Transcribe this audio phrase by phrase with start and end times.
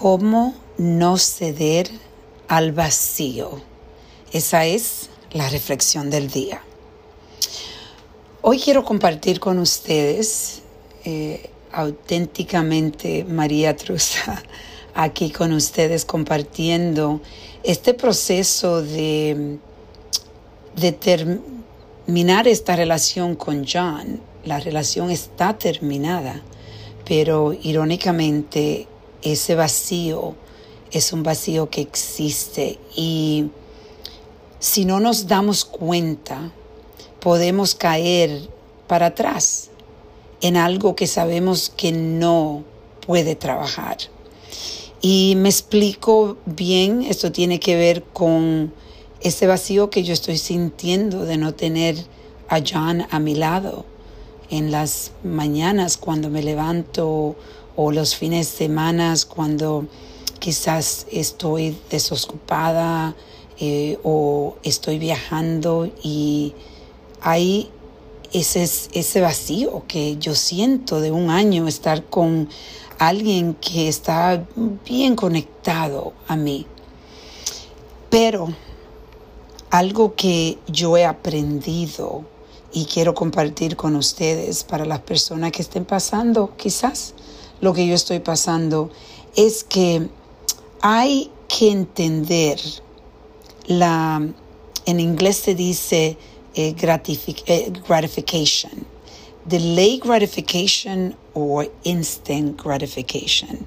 [0.00, 1.90] ¿Cómo no ceder
[2.48, 3.60] al vacío?
[4.32, 6.62] Esa es la reflexión del día.
[8.40, 10.62] Hoy quiero compartir con ustedes
[11.04, 14.42] eh, auténticamente María Trusa,
[14.94, 17.20] aquí con ustedes compartiendo
[17.62, 19.58] este proceso de,
[20.76, 24.22] de terminar esta relación con John.
[24.46, 26.40] La relación está terminada,
[27.04, 28.88] pero irónicamente
[29.22, 30.34] ese vacío
[30.90, 33.50] es un vacío que existe y
[34.58, 36.52] si no nos damos cuenta,
[37.20, 38.48] podemos caer
[38.86, 39.70] para atrás
[40.40, 42.64] en algo que sabemos que no
[43.06, 43.98] puede trabajar.
[45.00, 48.72] Y me explico bien, esto tiene que ver con
[49.20, 51.96] ese vacío que yo estoy sintiendo de no tener
[52.48, 53.86] a John a mi lado
[54.50, 57.36] en las mañanas cuando me levanto
[57.76, 59.86] o los fines de semana cuando
[60.38, 63.14] quizás estoy desocupada
[63.58, 66.54] eh, o estoy viajando y
[67.20, 67.70] hay
[68.32, 72.48] ese, ese vacío que yo siento de un año estar con
[72.98, 74.46] alguien que está
[74.86, 76.66] bien conectado a mí.
[78.08, 78.48] Pero
[79.70, 82.24] algo que yo he aprendido
[82.72, 87.14] y quiero compartir con ustedes para las personas que estén pasando quizás
[87.60, 88.90] lo que yo estoy pasando
[89.36, 90.08] es que
[90.80, 92.58] hay que entender
[93.66, 94.26] la,
[94.86, 96.16] en inglés se dice
[96.54, 98.86] eh, eh, gratification,
[99.44, 103.66] delay gratification or instant gratification.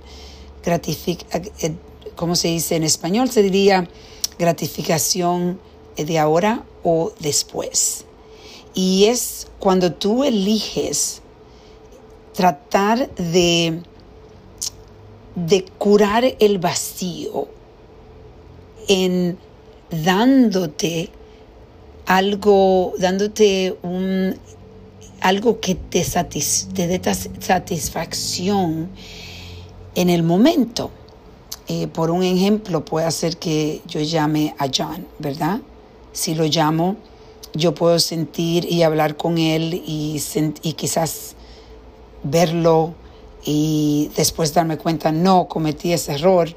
[0.64, 1.26] Gratific
[1.62, 1.76] eh,
[2.16, 3.30] ¿Cómo se dice en español?
[3.30, 3.90] Se diría
[4.38, 5.60] gratificación
[5.98, 8.06] de ahora o después.
[8.76, 11.23] Y es cuando tú eliges
[12.34, 13.82] tratar de,
[15.36, 17.48] de curar el vacío
[18.88, 19.38] en
[19.90, 21.10] dándote
[22.06, 24.36] algo, dándote un,
[25.22, 27.02] algo que te, te dé
[27.40, 28.90] satisfacción
[29.96, 30.92] en el momento.
[31.68, 35.62] Eh, por un ejemplo, puede ser que yo llame a John, ¿verdad?
[36.12, 36.98] Si lo llamo,
[37.54, 40.22] yo puedo sentir y hablar con él y,
[40.62, 41.36] y quizás
[42.24, 42.94] verlo
[43.46, 46.50] y después darme cuenta, no, cometí ese error.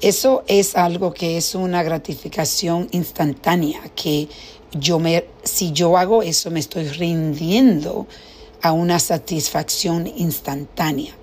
[0.00, 4.28] Eso es algo que es una gratificación instantánea, que
[4.72, 8.06] yo me, si yo hago eso, me estoy rindiendo
[8.62, 11.14] a una satisfacción instantánea.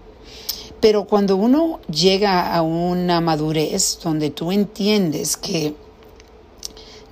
[0.81, 5.73] Pero cuando uno llega a una madurez donde tú entiendes que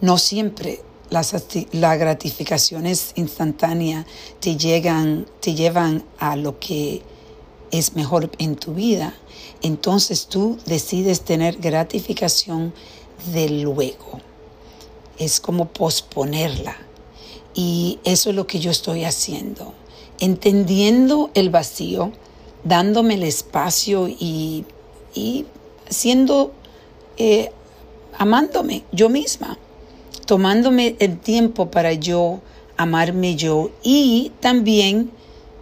[0.01, 0.81] no siempre
[1.13, 4.05] las, gratificaciones instantáneas
[4.39, 7.03] te, llegan, te llevan a lo que
[7.71, 9.13] es mejor en tu vida,
[9.61, 12.73] entonces tú decides tener gratificación
[13.31, 14.19] de luego.
[15.17, 16.75] Es como posponerla.
[17.53, 19.73] Y eso es lo que yo estoy haciendo.
[20.19, 22.11] Entendiendo el vacío,
[22.63, 24.65] dándome el espacio y,
[25.89, 26.51] siendo,
[27.17, 27.51] eh,
[28.17, 29.57] amándome yo misma
[30.25, 32.41] tomándome el tiempo para yo
[32.77, 35.11] amarme yo y también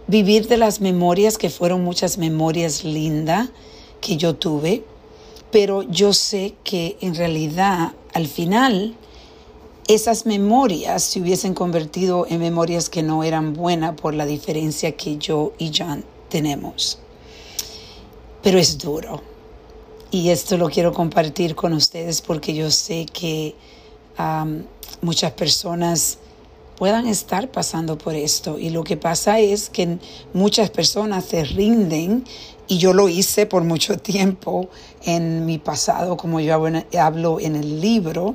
[0.06, 3.50] vivir de las memorias que fueron muchas memorias lindas
[4.00, 4.84] que yo tuve,
[5.50, 8.96] pero yo sé que en realidad al final
[9.88, 15.18] esas memorias se hubiesen convertido en memorias que no eran buenas por la diferencia que
[15.18, 16.98] yo y John tenemos.
[18.42, 19.22] Pero es duro.
[20.10, 23.54] Y esto lo quiero compartir con ustedes porque yo sé que
[25.00, 26.18] muchas personas
[26.76, 28.58] puedan estar pasando por esto.
[28.58, 29.98] Y lo que pasa es que
[30.32, 32.24] muchas personas se rinden,
[32.68, 34.68] y yo lo hice por mucho tiempo
[35.04, 36.54] en mi pasado, como yo
[36.98, 38.34] hablo en el libro,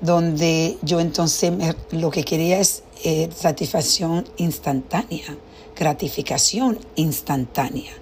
[0.00, 1.52] donde yo entonces
[1.90, 5.36] lo que quería es eh, satisfacción instantánea,
[5.76, 7.92] gratificación instantánea.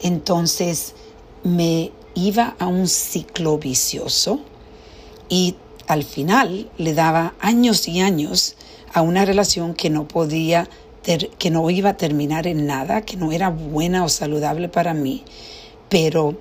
[0.00, 0.94] Entonces
[1.42, 4.40] me iba a un ciclo vicioso
[5.28, 8.56] y al final le daba años y años
[8.92, 10.68] a una relación que no podía,
[11.02, 15.24] que no iba a terminar en nada, que no era buena o saludable para mí,
[15.88, 16.36] pero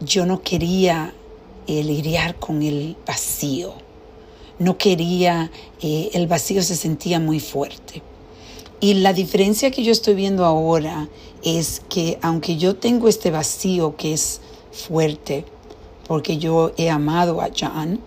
[0.00, 1.14] yo no quería
[1.66, 3.74] eh, lidiar con el vacío.
[4.58, 8.02] No quería, eh, el vacío se sentía muy fuerte.
[8.80, 11.08] Y la diferencia que yo estoy viendo ahora
[11.44, 14.40] es que aunque yo tengo este vacío que es
[14.72, 15.44] fuerte,
[16.08, 18.00] porque yo he amado a John,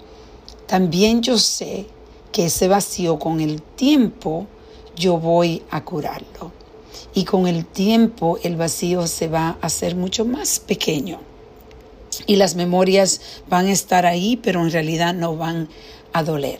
[0.67, 1.85] también yo sé
[2.31, 4.47] que ese vacío con el tiempo
[4.95, 6.51] yo voy a curarlo.
[7.13, 11.19] Y con el tiempo el vacío se va a hacer mucho más pequeño.
[12.27, 13.19] y las memorias
[13.49, 15.67] van a estar ahí, pero en realidad no van
[16.13, 16.59] a doler.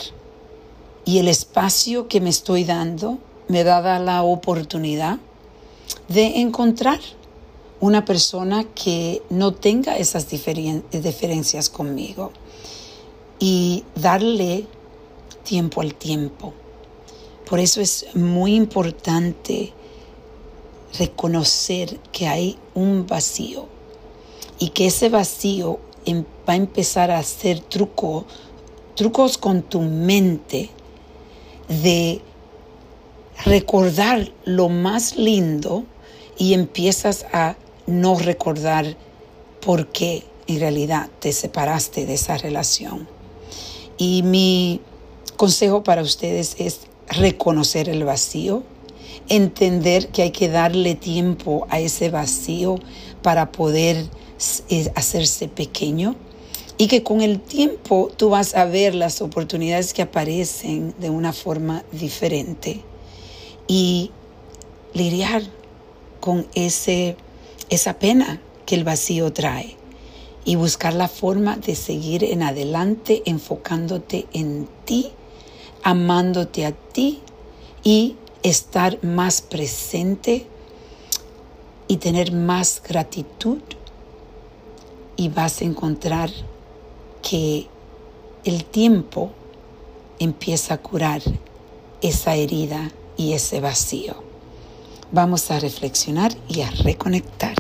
[1.06, 5.18] Y el espacio que me estoy dando me da la oportunidad
[6.10, 7.00] de encontrar
[7.80, 12.32] una persona que no tenga esas diferencias conmigo
[13.48, 14.66] y darle
[15.44, 16.52] tiempo al tiempo.
[17.48, 19.72] Por eso es muy importante
[20.98, 23.68] reconocer que hay un vacío
[24.58, 25.78] y que ese vacío
[26.08, 28.26] em, va a empezar a hacer truco,
[28.96, 30.72] trucos con tu mente
[31.68, 32.22] de
[33.46, 35.84] recordar lo más lindo
[36.36, 38.98] y empiezas a no recordar
[39.62, 43.14] por qué en realidad te separaste de esa relación.
[43.98, 44.82] Y mi
[45.38, 48.64] consejo para ustedes es reconocer el vacío,
[49.30, 52.78] entender que hay que darle tiempo a ese vacío
[53.22, 54.06] para poder
[54.70, 56.16] eh, hacerse pequeño
[56.78, 61.32] y que con el tiempo tú vas a ver las oportunidades que aparecen de una
[61.32, 62.82] forma diferente.
[63.68, 64.12] Y
[64.94, 65.42] lidiar
[66.20, 67.16] con ese,
[67.70, 69.78] esa pena que el vacío trae
[70.46, 75.12] y buscar la forma de seguir en adelante enfocándote en ti,
[75.84, 77.20] amándote a ti
[77.84, 80.46] y estar más presente
[81.88, 83.60] y tener más gratitud
[85.18, 86.30] y vas a encontrar
[87.28, 87.68] que
[88.44, 89.32] el tiempo
[90.20, 91.22] empieza a curar
[92.02, 94.16] esa herida y ese vacío.
[95.12, 97.56] Vamos a reflexionar y a reconectar.